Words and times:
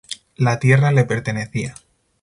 La 0.37 0.57
tierra 0.57 0.91
le 0.91 1.03
pertenecía. 1.05 1.75